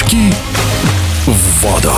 Прыжки 0.00 0.32
в 1.26 1.62
воду. 1.62 1.92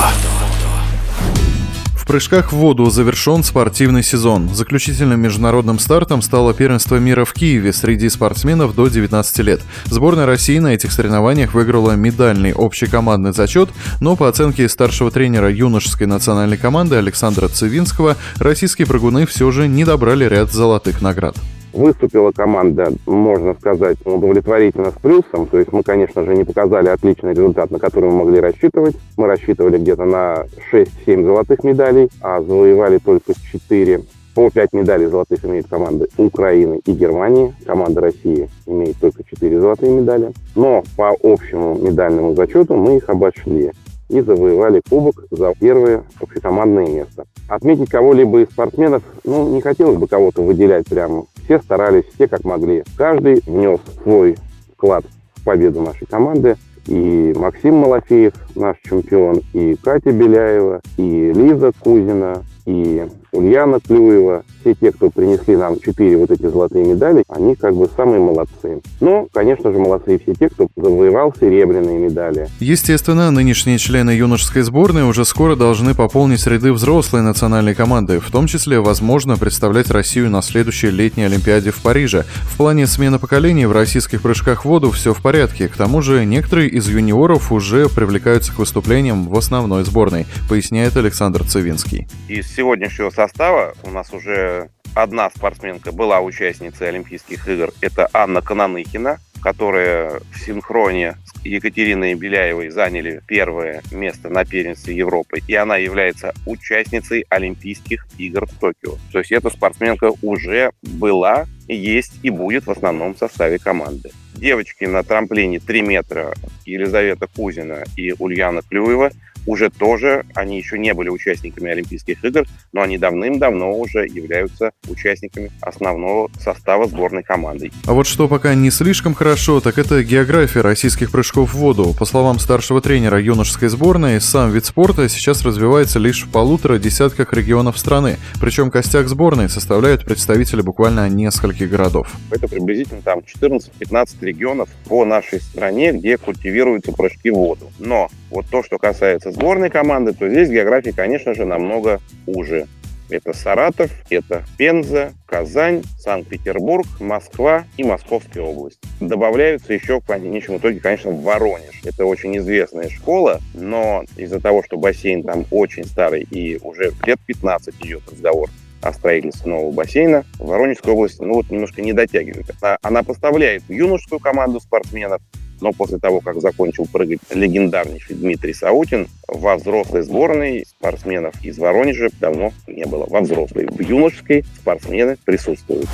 В 1.94 2.06
прыжках 2.06 2.52
в 2.52 2.56
воду 2.56 2.90
завершен 2.90 3.44
спортивный 3.44 4.02
сезон. 4.02 4.52
Заключительным 4.52 5.20
международным 5.20 5.78
стартом 5.78 6.20
стало 6.20 6.52
первенство 6.52 6.96
мира 6.96 7.24
в 7.24 7.32
Киеве 7.32 7.72
среди 7.72 8.08
спортсменов 8.08 8.74
до 8.74 8.88
19 8.88 9.38
лет. 9.38 9.60
Сборная 9.84 10.26
России 10.26 10.58
на 10.58 10.74
этих 10.74 10.90
соревнованиях 10.90 11.54
выиграла 11.54 11.92
медальный 11.92 12.52
общекомандный 12.56 13.32
зачет, 13.32 13.70
но 14.00 14.16
по 14.16 14.28
оценке 14.28 14.68
старшего 14.68 15.10
тренера 15.10 15.50
юношеской 15.50 16.08
национальной 16.08 16.56
команды 16.56 16.96
Александра 16.96 17.46
Цивинского, 17.48 18.16
российские 18.38 18.86
прыгуны 18.86 19.26
все 19.26 19.50
же 19.52 19.68
не 19.68 19.84
добрали 19.84 20.24
ряд 20.24 20.50
золотых 20.50 21.02
наград. 21.02 21.36
Выступила 21.72 22.32
команда, 22.32 22.92
можно 23.06 23.54
сказать, 23.54 23.96
удовлетворительно 24.04 24.90
с 24.90 25.00
плюсом. 25.00 25.46
То 25.46 25.58
есть 25.58 25.72
мы, 25.72 25.82
конечно 25.82 26.24
же, 26.24 26.34
не 26.34 26.44
показали 26.44 26.88
отличный 26.88 27.32
результат, 27.32 27.70
на 27.70 27.78
который 27.78 28.10
мы 28.10 28.24
могли 28.24 28.40
рассчитывать. 28.40 28.96
Мы 29.16 29.26
рассчитывали 29.26 29.78
где-то 29.78 30.04
на 30.04 30.44
6-7 30.72 31.24
золотых 31.24 31.64
медалей, 31.64 32.10
а 32.20 32.42
завоевали 32.42 32.98
только 32.98 33.32
4 33.34 34.02
по 34.34 34.50
5 34.50 34.72
медалей 34.72 35.06
золотых 35.06 35.44
имеют 35.44 35.68
команды 35.68 36.08
Украины 36.16 36.80
и 36.84 36.92
Германии. 36.92 37.54
Команда 37.66 38.00
России 38.00 38.48
имеет 38.66 38.96
только 38.98 39.24
4 39.24 39.60
золотые 39.60 39.92
медали. 39.92 40.32
Но 40.54 40.82
по 40.96 41.14
общему 41.22 41.74
медальному 41.74 42.34
зачету 42.34 42.74
мы 42.74 42.96
их 42.96 43.08
обошли 43.08 43.72
и 44.08 44.20
завоевали 44.20 44.82
кубок 44.88 45.24
за 45.30 45.54
первое 45.58 46.04
общекомандное 46.20 46.86
место. 46.86 47.24
Отметить 47.48 47.90
кого-либо 47.90 48.40
из 48.40 48.48
спортсменов, 48.48 49.02
ну, 49.24 49.48
не 49.48 49.60
хотелось 49.60 49.96
бы 49.96 50.06
кого-то 50.06 50.42
выделять 50.42 50.86
прямо 50.86 51.24
все 51.44 51.58
старались, 51.60 52.04
все 52.14 52.28
как 52.28 52.44
могли. 52.44 52.84
Каждый 52.96 53.42
внес 53.46 53.80
свой 54.02 54.36
вклад 54.72 55.04
в 55.34 55.44
победу 55.44 55.82
нашей 55.82 56.06
команды. 56.06 56.56
И 56.86 57.32
Максим 57.36 57.76
Малафеев, 57.76 58.34
наш 58.56 58.76
чемпион, 58.82 59.40
и 59.52 59.76
Катя 59.76 60.10
Беляева, 60.10 60.80
и 60.96 61.32
Лиза 61.32 61.72
Кузина, 61.78 62.42
и 62.66 63.06
Ульяна 63.32 63.80
Клюева, 63.80 64.44
все 64.60 64.74
те, 64.74 64.92
кто 64.92 65.10
принесли 65.10 65.56
нам 65.56 65.80
четыре 65.80 66.18
вот 66.18 66.30
эти 66.30 66.46
золотые 66.46 66.84
медали, 66.84 67.24
они 67.28 67.56
как 67.56 67.74
бы 67.74 67.88
самые 67.96 68.20
молодцы. 68.20 68.82
Но, 69.00 69.26
конечно 69.32 69.72
же, 69.72 69.78
молодцы 69.78 70.18
все 70.18 70.34
те, 70.34 70.48
кто 70.50 70.68
завоевал 70.76 71.34
серебряные 71.38 71.98
медали. 71.98 72.48
Естественно, 72.60 73.30
нынешние 73.30 73.78
члены 73.78 74.10
юношеской 74.10 74.62
сборной 74.62 75.04
уже 75.04 75.24
скоро 75.24 75.56
должны 75.56 75.94
пополнить 75.94 76.46
ряды 76.46 76.72
взрослой 76.72 77.22
национальной 77.22 77.74
команды, 77.74 78.20
в 78.20 78.30
том 78.30 78.46
числе, 78.46 78.80
возможно, 78.80 79.36
представлять 79.36 79.90
Россию 79.90 80.30
на 80.30 80.42
следующей 80.42 80.90
летней 80.90 81.24
Олимпиаде 81.24 81.70
в 81.70 81.80
Париже. 81.80 82.24
В 82.42 82.58
плане 82.58 82.86
смены 82.86 83.18
поколений 83.18 83.64
в 83.64 83.72
российских 83.72 84.20
прыжках 84.20 84.64
в 84.64 84.68
воду 84.68 84.90
все 84.90 85.14
в 85.14 85.22
порядке. 85.22 85.68
К 85.68 85.76
тому 85.76 86.02
же, 86.02 86.24
некоторые 86.26 86.68
из 86.68 86.86
юниоров 86.88 87.50
уже 87.50 87.88
привлекаются 87.88 88.52
к 88.52 88.58
выступлениям 88.58 89.26
в 89.28 89.36
основной 89.36 89.84
сборной, 89.84 90.26
поясняет 90.50 90.96
Александр 90.96 91.44
Цивинский. 91.44 92.06
Из 92.28 92.51
сегодняшнего 92.54 93.10
состава 93.10 93.74
у 93.82 93.90
нас 93.90 94.12
уже 94.12 94.68
одна 94.94 95.30
спортсменка 95.30 95.92
была 95.92 96.20
участницей 96.20 96.88
Олимпийских 96.88 97.48
игр. 97.48 97.72
Это 97.80 98.08
Анна 98.12 98.42
Кананыхина, 98.42 99.18
которая 99.42 100.20
в 100.32 100.38
синхроне 100.38 101.16
с 101.24 101.44
Екатериной 101.44 102.14
Беляевой 102.14 102.68
заняли 102.68 103.22
первое 103.26 103.82
место 103.90 104.28
на 104.28 104.44
первенстве 104.44 104.94
Европы. 104.94 105.40
И 105.48 105.54
она 105.54 105.76
является 105.76 106.34
участницей 106.46 107.24
Олимпийских 107.30 108.06
игр 108.18 108.46
в 108.46 108.54
Токио. 108.58 108.98
То 109.10 109.18
есть 109.18 109.32
эта 109.32 109.50
спортсменка 109.50 110.12
уже 110.20 110.72
была, 110.82 111.46
есть 111.66 112.20
и 112.22 112.30
будет 112.30 112.66
в 112.66 112.70
основном 112.70 113.16
составе 113.16 113.58
команды. 113.58 114.10
Девочки 114.34 114.84
на 114.84 115.02
трамплине 115.02 115.58
3 115.58 115.82
метра 115.82 116.34
Елизавета 116.66 117.26
Кузина 117.26 117.84
и 117.96 118.14
Ульяна 118.18 118.62
Клюева– 118.62 119.10
уже 119.46 119.70
тоже, 119.70 120.24
они 120.34 120.56
еще 120.56 120.78
не 120.78 120.94
были 120.94 121.08
участниками 121.08 121.70
Олимпийских 121.70 122.24
игр, 122.24 122.46
но 122.72 122.82
они 122.82 122.98
давным-давно 122.98 123.72
уже 123.72 124.06
являются 124.06 124.72
участниками 124.88 125.50
основного 125.60 126.30
состава 126.38 126.86
сборной 126.86 127.22
команды. 127.22 127.70
А 127.86 127.92
вот 127.92 128.06
что 128.06 128.28
пока 128.28 128.54
не 128.54 128.70
слишком 128.70 129.14
хорошо, 129.14 129.60
так 129.60 129.78
это 129.78 130.02
география 130.02 130.60
российских 130.60 131.10
прыжков 131.10 131.54
в 131.54 131.58
воду. 131.58 131.94
По 131.98 132.04
словам 132.04 132.38
старшего 132.38 132.80
тренера 132.80 133.20
юношеской 133.20 133.68
сборной, 133.68 134.20
сам 134.20 134.50
вид 134.50 134.64
спорта 134.64 135.08
сейчас 135.08 135.42
развивается 135.42 135.98
лишь 135.98 136.24
в 136.24 136.30
полутора 136.30 136.78
десятках 136.78 137.32
регионов 137.32 137.78
страны. 137.78 138.18
Причем 138.40 138.70
костяк 138.70 139.08
сборной 139.08 139.48
составляют 139.48 140.04
представители 140.04 140.60
буквально 140.60 141.08
нескольких 141.08 141.70
городов. 141.70 142.12
Это 142.30 142.48
приблизительно 142.48 143.02
там 143.02 143.20
14-15 143.20 144.16
регионов 144.20 144.68
по 144.86 145.04
нашей 145.04 145.40
стране, 145.40 145.92
где 145.92 146.16
культивируются 146.18 146.92
прыжки 146.92 147.30
в 147.30 147.34
воду. 147.34 147.70
Но 147.78 148.08
вот 148.30 148.46
то, 148.50 148.62
что 148.62 148.78
касается 148.78 149.31
сборной 149.32 149.70
команды, 149.70 150.12
то 150.12 150.28
здесь 150.28 150.50
география, 150.50 150.92
конечно 150.92 151.34
же, 151.34 151.44
намного 151.44 152.00
уже. 152.26 152.66
Это 153.10 153.34
Саратов, 153.34 153.90
это 154.08 154.42
Пенза, 154.56 155.12
Казань, 155.26 155.82
Санкт-Петербург, 155.98 156.86
Москва 156.98 157.64
и 157.76 157.84
Московская 157.84 158.40
область. 158.40 158.78
Добавляются 159.00 159.74
еще 159.74 160.00
в 160.00 160.06
конечном 160.06 160.56
итоге, 160.56 160.80
конечно, 160.80 161.10
Воронеж. 161.10 161.82
Это 161.84 162.06
очень 162.06 162.38
известная 162.38 162.88
школа, 162.88 163.40
но 163.52 164.04
из-за 164.16 164.40
того, 164.40 164.62
что 164.62 164.78
бассейн 164.78 165.24
там 165.24 165.44
очень 165.50 165.84
старый 165.84 166.22
и 166.22 166.58
уже 166.62 166.92
лет 167.04 167.18
15 167.26 167.74
идет 167.84 168.02
разговор 168.10 168.48
о 168.80 168.92
строительстве 168.92 169.50
нового 169.50 169.72
бассейна, 169.72 170.24
Воронежская 170.38 170.94
область 170.94 171.20
ну, 171.20 171.34
вот 171.34 171.50
немножко 171.50 171.82
не 171.82 171.92
дотягивает. 171.92 172.46
Она, 172.60 172.78
она 172.82 173.02
поставляет 173.02 173.62
юношескую 173.68 174.20
команду 174.20 174.58
спортсменов, 174.60 175.20
но 175.62 175.72
после 175.72 175.98
того, 175.98 176.20
как 176.20 176.40
закончил 176.40 176.86
прыгать 176.90 177.20
легендарнейший 177.32 178.16
Дмитрий 178.16 178.52
Саутин, 178.52 179.08
во 179.28 179.56
взрослой 179.56 180.02
сборной 180.02 180.66
спортсменов 180.68 181.34
из 181.42 181.58
Воронежа 181.58 182.08
давно 182.20 182.52
не 182.66 182.84
было. 182.84 183.06
Во 183.08 183.20
взрослой, 183.20 183.66
в 183.66 183.80
юношеской 183.80 184.44
спортсмены 184.60 185.16
присутствуют. 185.24 185.88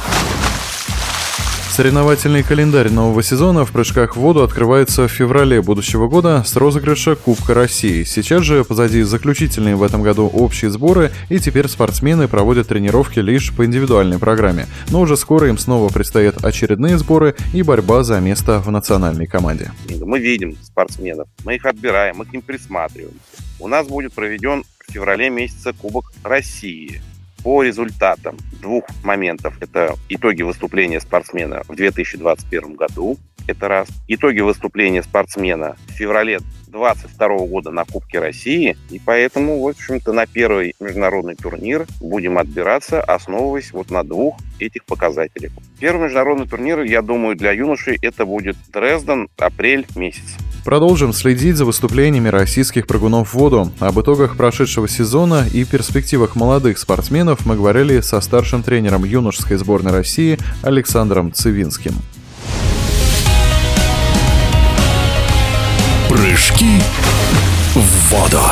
Соревновательный 1.78 2.42
календарь 2.42 2.90
нового 2.90 3.22
сезона 3.22 3.64
в 3.64 3.70
прыжках 3.70 4.16
в 4.16 4.18
воду 4.18 4.42
открывается 4.42 5.06
в 5.06 5.12
феврале 5.12 5.62
будущего 5.62 6.08
года 6.08 6.42
с 6.44 6.56
розыгрыша 6.56 7.14
Кубка 7.14 7.54
России. 7.54 8.02
Сейчас 8.02 8.42
же 8.42 8.64
позади 8.64 9.02
заключительные 9.02 9.76
в 9.76 9.84
этом 9.84 10.02
году 10.02 10.26
общие 10.26 10.72
сборы, 10.72 11.12
и 11.28 11.38
теперь 11.38 11.68
спортсмены 11.68 12.26
проводят 12.26 12.66
тренировки 12.66 13.20
лишь 13.20 13.54
по 13.54 13.64
индивидуальной 13.64 14.18
программе. 14.18 14.66
Но 14.90 15.00
уже 15.00 15.16
скоро 15.16 15.50
им 15.50 15.56
снова 15.56 15.88
предстоят 15.88 16.44
очередные 16.44 16.98
сборы 16.98 17.36
и 17.54 17.62
борьба 17.62 18.02
за 18.02 18.18
место 18.18 18.58
в 18.58 18.68
национальной 18.72 19.28
команде. 19.28 19.70
Мы 20.00 20.18
видим 20.18 20.56
спортсменов, 20.60 21.28
мы 21.44 21.54
их 21.54 21.64
отбираем, 21.64 22.16
мы 22.16 22.24
к 22.24 22.32
ним 22.32 22.42
присматриваемся. 22.42 23.20
У 23.60 23.68
нас 23.68 23.86
будет 23.86 24.14
проведен 24.14 24.64
в 24.80 24.92
феврале 24.92 25.30
месяце 25.30 25.72
Кубок 25.74 26.12
России 26.24 27.00
по 27.42 27.62
результатам 27.62 28.36
двух 28.60 28.84
моментов. 29.02 29.56
Это 29.60 29.94
итоги 30.08 30.42
выступления 30.42 31.00
спортсмена 31.00 31.62
в 31.68 31.74
2021 31.74 32.74
году, 32.74 33.16
это 33.48 33.66
раз. 33.66 33.88
Итоги 34.06 34.40
выступления 34.40 35.02
спортсмена 35.02 35.76
в 35.88 35.92
феврале 35.92 36.38
2022 36.68 37.46
года 37.46 37.70
на 37.70 37.84
Кубке 37.84 38.20
России. 38.20 38.76
И 38.90 39.00
поэтому, 39.04 39.60
в 39.60 39.68
общем-то, 39.68 40.12
на 40.12 40.26
первый 40.26 40.74
международный 40.80 41.34
турнир 41.34 41.86
будем 42.00 42.38
отбираться, 42.38 43.02
основываясь 43.02 43.72
вот 43.72 43.90
на 43.90 44.04
двух 44.04 44.36
этих 44.58 44.84
показателях. 44.84 45.52
Первый 45.80 46.04
международный 46.04 46.46
турнир, 46.46 46.82
я 46.82 47.02
думаю, 47.02 47.36
для 47.36 47.52
юношей 47.52 47.98
это 48.02 48.24
будет 48.24 48.56
Дрезден, 48.72 49.28
апрель 49.38 49.86
месяц. 49.96 50.36
Продолжим 50.64 51.12
следить 51.12 51.56
за 51.56 51.64
выступлениями 51.64 52.28
российских 52.28 52.86
прыгунов 52.86 53.30
в 53.30 53.34
воду. 53.34 53.72
Об 53.80 54.00
итогах 54.00 54.36
прошедшего 54.36 54.88
сезона 54.88 55.46
и 55.50 55.64
перспективах 55.64 56.36
молодых 56.36 56.78
спортсменов 56.78 57.46
мы 57.46 57.56
говорили 57.56 58.00
со 58.00 58.20
старшим 58.20 58.62
тренером 58.62 59.04
юношеской 59.04 59.56
сборной 59.56 59.92
России 59.92 60.36
Александром 60.62 61.32
Цивинским. 61.32 61.94
Прыжки 66.18 66.82
в 67.76 68.10
воду. 68.10 68.42